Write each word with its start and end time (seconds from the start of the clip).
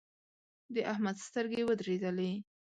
د 0.73 0.75
احمد 0.91 1.17
سترګې 1.27 1.61
ودرېدلې. 1.65 2.31